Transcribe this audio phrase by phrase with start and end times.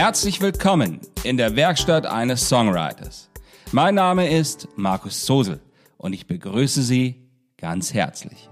[0.00, 3.30] Herzlich willkommen in der Werkstatt eines Songwriters.
[3.72, 5.58] Mein Name ist Markus Sosel
[5.96, 7.16] und ich begrüße Sie
[7.56, 8.48] ganz herzlich.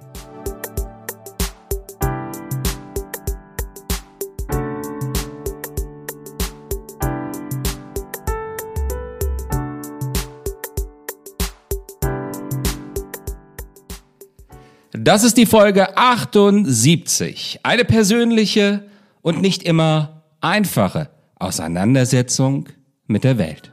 [14.90, 17.60] Das ist die Folge 78.
[17.62, 18.90] Eine persönliche
[19.22, 22.68] und nicht immer einfache Auseinandersetzung
[23.06, 23.70] mit der Welt.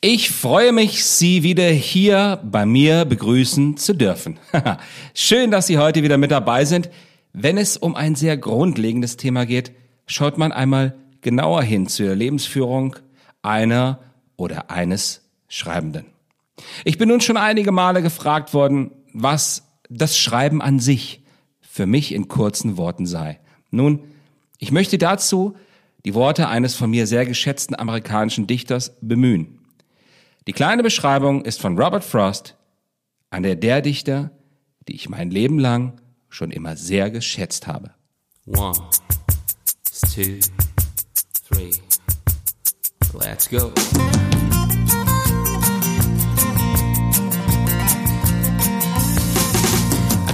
[0.00, 4.38] Ich freue mich, Sie wieder hier bei mir begrüßen zu dürfen.
[5.14, 6.88] Schön, dass Sie heute wieder mit dabei sind.
[7.38, 9.72] Wenn es um ein sehr grundlegendes Thema geht,
[10.06, 12.96] schaut man einmal genauer hin zur Lebensführung
[13.42, 14.00] einer
[14.38, 16.06] oder eines Schreibenden.
[16.86, 21.24] Ich bin nun schon einige Male gefragt worden, was das Schreiben an sich
[21.60, 23.38] für mich in kurzen Worten sei.
[23.70, 24.04] Nun,
[24.56, 25.56] ich möchte dazu
[26.06, 29.58] die Worte eines von mir sehr geschätzten amerikanischen Dichters bemühen.
[30.46, 32.56] Die kleine Beschreibung ist von Robert Frost,
[33.28, 34.30] einer der Dichter,
[34.88, 36.00] die ich mein Leben lang
[36.36, 37.94] schon immer sehr geschätzt habe.
[38.44, 38.74] One,
[40.14, 40.38] two,
[41.48, 41.72] three,
[43.14, 43.72] let's go.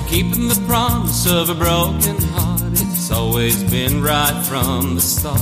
[0.09, 2.61] keeping the promise of a broken heart.
[2.73, 5.41] It's always been right from the start.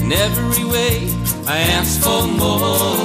[0.00, 1.10] In every way,
[1.46, 2.96] I ask for more.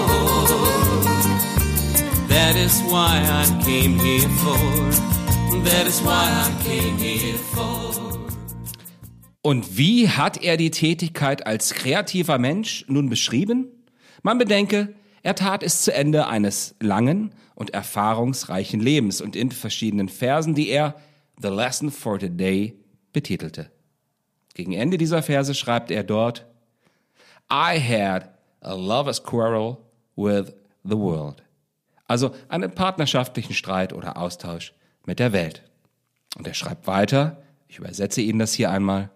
[2.30, 5.11] That is why I came here for.
[9.42, 13.68] Und wie hat er die Tätigkeit als kreativer Mensch nun beschrieben?
[14.22, 20.10] Man bedenke, er tat es zu Ende eines langen und erfahrungsreichen Lebens und in verschiedenen
[20.10, 20.96] Versen, die er
[21.42, 22.76] The Lesson for Today
[23.14, 23.72] betitelte.
[24.54, 26.46] Gegen Ende dieser Verse schreibt er dort,
[27.50, 28.30] I had
[28.60, 29.78] a lover's quarrel
[30.18, 31.44] with the world.
[32.08, 34.74] Also einen partnerschaftlichen Streit oder Austausch
[35.06, 35.64] mit der Welt.
[36.38, 39.10] Und er schreibt weiter, ich übersetze Ihnen das hier einmal.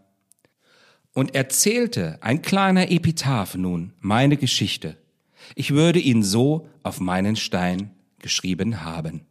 [1.13, 4.97] Und erzählte ein kleiner Epitaph nun meine Geschichte.
[5.55, 9.25] Ich würde ihn so auf meinen Stein geschrieben haben.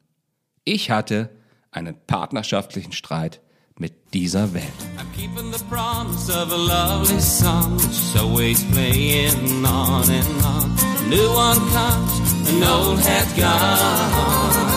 [0.65, 1.31] Ich hatte
[1.71, 3.41] einen partnerschaftlichen Streit
[3.77, 4.65] mit dieser Welt.
[4.97, 7.79] I'm keeping the promise of a lovely song,
[8.17, 10.71] always playing on and on.
[11.11, 14.74] New one comes an old hat gone,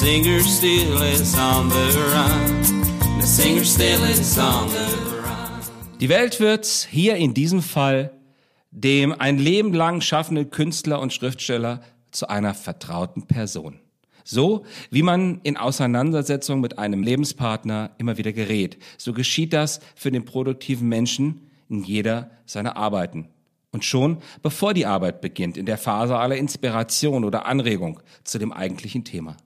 [0.00, 3.20] singer still is on the run.
[3.20, 4.78] The singer still is on the
[5.22, 5.60] run.
[6.00, 8.10] Die Welt wird hier in diesem Fall
[8.70, 13.78] dem ein Leben lang schaffenden Künstler und Schriftsteller zu einer vertrauten Person.
[14.24, 20.10] So wie man in Auseinandersetzung mit einem Lebenspartner immer wieder gerät, so geschieht das für
[20.10, 23.28] den produktiven Menschen in jeder seiner Arbeiten.
[23.70, 28.50] Und schon bevor die Arbeit beginnt, in der Phase aller Inspiration oder Anregung zu dem
[28.50, 29.36] eigentlichen Thema.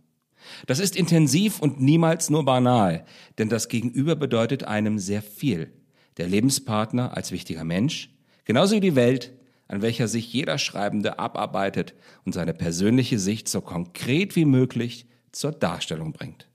[0.66, 3.04] Das ist intensiv und niemals nur banal,
[3.38, 5.72] denn das Gegenüber bedeutet einem sehr viel.
[6.16, 8.10] Der Lebenspartner als wichtiger Mensch,
[8.44, 9.32] genauso wie die Welt,
[9.68, 11.94] an welcher sich jeder Schreibende abarbeitet
[12.24, 16.48] und seine persönliche Sicht so konkret wie möglich zur Darstellung bringt.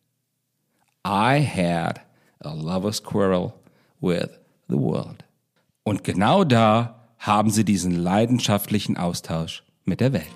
[1.05, 2.01] I had
[2.39, 3.53] a lover's quarrel
[3.99, 4.29] with
[4.67, 5.25] the world.
[5.83, 10.27] Und genau da haben sie diesen leidenschaftlichen Austausch mit der Welt.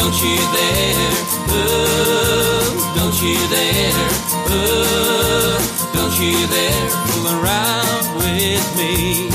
[0.00, 1.12] Don't you dare,
[1.52, 4.08] ooh, don't you dare,
[4.48, 5.58] ooh,
[5.94, 9.28] don't you dare fool around with me.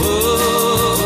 [0.00, 0.96] Ooh,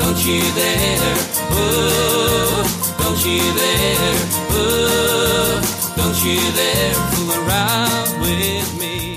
[0.00, 1.14] don't you dare,
[1.54, 2.64] ooh,
[2.98, 4.14] don't you dare,
[4.58, 5.60] ooh,
[5.96, 9.16] don't you dare fool around with me.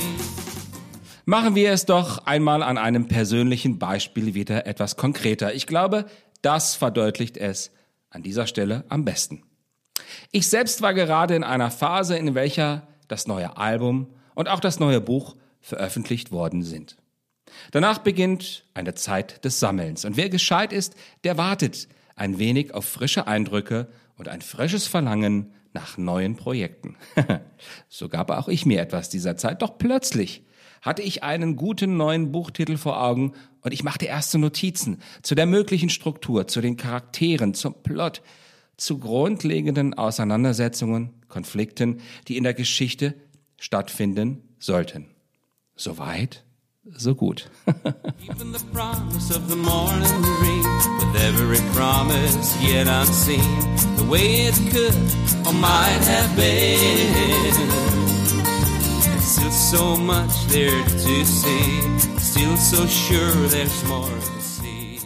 [1.25, 5.53] Machen wir es doch einmal an einem persönlichen Beispiel wieder etwas konkreter.
[5.55, 6.05] Ich glaube,
[6.43, 7.71] das verdeutlicht es
[8.13, 9.43] an dieser Stelle am besten.
[10.31, 14.79] Ich selbst war gerade in einer Phase, in welcher das neue Album und auch das
[14.79, 16.97] neue Buch veröffentlicht worden sind.
[17.71, 22.85] Danach beginnt eine Zeit des Sammelns und wer gescheit ist, der wartet ein wenig auf
[22.85, 23.87] frische Eindrücke
[24.17, 26.95] und ein frisches Verlangen nach neuen Projekten.
[27.89, 30.43] so gab auch ich mir etwas dieser Zeit, doch plötzlich
[30.83, 35.47] hatte ich einen guten neuen Buchtitel vor Augen und ich machte erste Notizen zu der
[35.47, 38.21] möglichen Struktur, zu den Charakteren, zum Plot,
[38.77, 43.15] zu grundlegenden Auseinandersetzungen, Konflikten, die in der Geschichte
[43.57, 45.07] stattfinden sollten.
[45.75, 46.43] Soweit,
[46.91, 47.49] so gut.
[59.23, 61.81] still so much there to see,
[62.19, 64.99] still so sure there's more to see.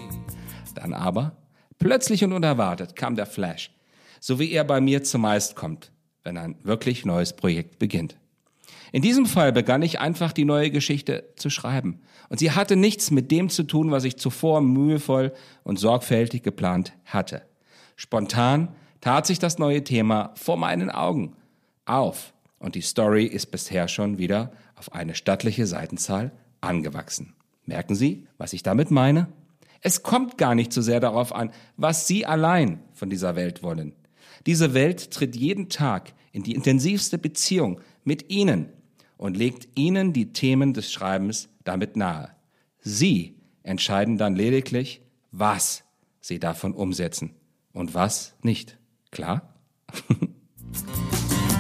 [0.76, 1.34] Dann aber,
[1.80, 3.72] plötzlich und unerwartet kam der Flash,
[4.20, 5.92] so wie er bei mir zumeist kommt,
[6.24, 8.18] wenn ein wirklich neues Projekt beginnt.
[8.92, 12.02] In diesem Fall begann ich einfach die neue Geschichte zu schreiben.
[12.30, 15.34] Und sie hatte nichts mit dem zu tun, was ich zuvor mühevoll
[15.64, 17.42] und sorgfältig geplant hatte.
[17.96, 18.70] Spontan
[19.02, 21.36] tat sich das neue Thema vor meinen Augen
[21.86, 22.34] auf.
[22.60, 26.32] Und die Story ist bisher schon wieder auf eine stattliche Seitenzahl
[26.62, 27.34] angewachsen.
[27.66, 29.28] Merken Sie, was ich damit meine?
[29.82, 33.94] Es kommt gar nicht so sehr darauf an, was Sie allein von dieser Welt wollen.
[34.46, 38.70] Diese Welt tritt jeden Tag in die intensivste Beziehung mit Ihnen
[39.18, 42.32] und legt Ihnen die Themen des Schreibens damit nahe.
[42.80, 45.02] Sie entscheiden dann lediglich,
[45.32, 45.84] was
[46.22, 47.36] Sie davon umsetzen
[47.74, 48.78] und was nicht.
[49.12, 49.54] Klar?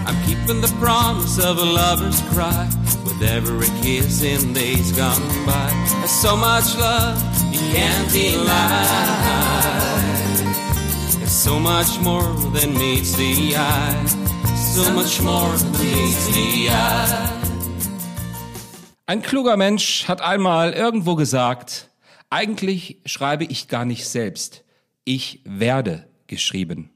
[0.07, 2.69] I'm keeping the promise of a lover's cry
[3.03, 5.69] with every kiss in days gone by.
[5.99, 7.17] There's so much love
[7.51, 8.85] you can't deny.
[11.17, 12.23] There's so much more
[12.53, 14.05] than meets the eye.
[14.55, 17.33] So much more than meets the eye.
[19.07, 21.89] Ein kluger Mensch hat einmal irgendwo gesagt,
[22.29, 24.63] eigentlich schreibe ich gar nicht selbst,
[25.03, 26.91] ich werde geschrieben.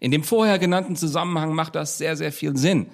[0.00, 2.86] In dem vorher genannten Zusammenhang macht das sehr, sehr viel Sinn.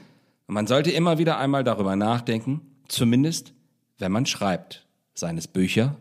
[0.47, 3.55] Und man sollte immer wieder einmal darüber nachdenken, zumindest
[3.99, 5.97] wenn man schreibt, seines Bücher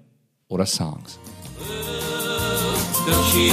[0.48, 1.19] oder Songs.
[3.06, 3.51] Don't you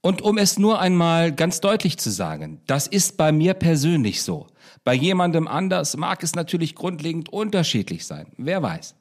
[0.00, 4.48] Und um es nur einmal ganz deutlich zu sagen, das ist bei mir persönlich so.
[4.84, 8.26] Bei jemandem anders mag es natürlich grundlegend unterschiedlich sein.
[8.36, 8.94] Wer weiß.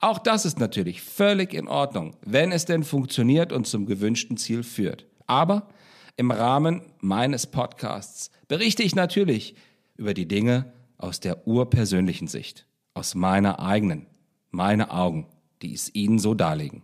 [0.00, 4.62] Auch das ist natürlich völlig in Ordnung, wenn es denn funktioniert und zum gewünschten Ziel
[4.62, 5.06] führt.
[5.26, 5.68] Aber
[6.16, 9.54] im Rahmen meines Podcasts berichte ich natürlich
[9.96, 14.06] über die Dinge aus der urpersönlichen Sicht, aus meiner eigenen,
[14.50, 15.26] meine Augen,
[15.62, 16.82] die es Ihnen so darlegen.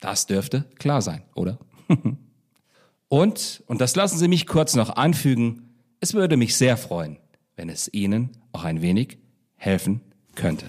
[0.00, 1.58] Das dürfte klar sein, oder?
[3.08, 7.18] und, und das lassen Sie mich kurz noch anfügen, es würde mich sehr freuen,
[7.56, 9.18] wenn es Ihnen auch ein wenig
[9.56, 10.00] helfen
[10.34, 10.66] könnte.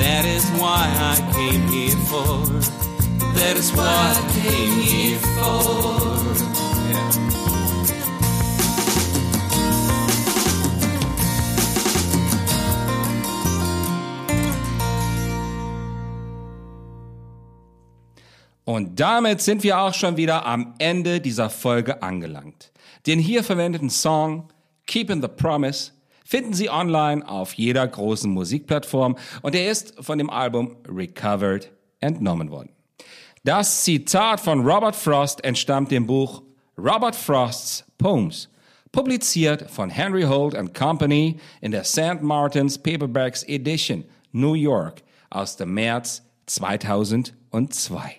[0.00, 2.89] That is why I came here for.
[3.40, 6.10] That is what I came here for.
[18.66, 22.72] Und damit sind wir auch schon wieder am Ende dieser Folge angelangt.
[23.06, 24.48] Den hier verwendeten Song
[24.86, 25.92] Keeping the Promise
[26.26, 32.50] finden Sie online auf jeder großen Musikplattform und er ist von dem Album Recovered entnommen
[32.50, 32.79] worden.
[33.42, 36.42] Das Zitat von Robert Frost entstammt dem Buch
[36.76, 38.50] Robert Frost's Poems,
[38.92, 42.20] publiziert von Henry Holt Company in der St.
[42.20, 48.16] Martin's Paperbacks Edition, New York, aus dem März 2002.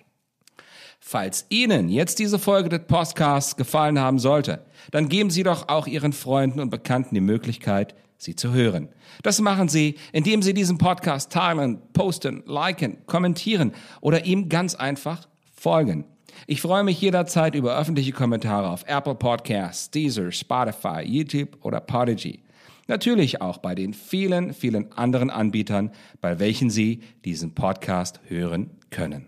[0.98, 5.86] Falls Ihnen jetzt diese Folge des Podcasts gefallen haben sollte, dann geben Sie doch auch
[5.86, 8.88] Ihren Freunden und Bekannten die Möglichkeit, sie zu hören.
[9.22, 15.26] Das machen Sie, indem Sie diesen Podcast teilen, posten, liken, kommentieren oder ihm ganz einfach
[15.54, 16.04] folgen.
[16.46, 22.42] Ich freue mich jederzeit über öffentliche Kommentare auf Apple Podcasts, Deezer, Spotify, YouTube oder Podigy.
[22.88, 29.26] Natürlich auch bei den vielen, vielen anderen Anbietern, bei welchen Sie diesen Podcast hören können.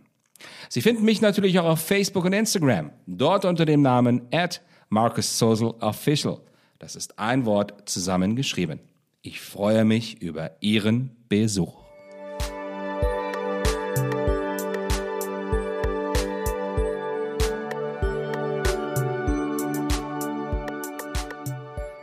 [0.69, 5.39] Sie finden mich natürlich auch auf Facebook und Instagram, dort unter dem Namen at Marcus
[5.39, 6.41] Sosel Official.
[6.85, 8.79] Das ist ein Wort zusammengeschrieben.
[9.23, 11.83] Ich freue mich über Ihren Besuch.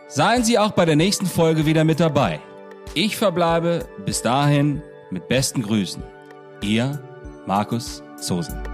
[0.07, 2.39] Seien Sie auch bei der nächsten Folge wieder mit dabei.
[2.95, 6.01] Ich verbleibe bis dahin mit besten Grüßen.
[6.63, 6.99] Ihr
[7.45, 8.70] Markus Sosen.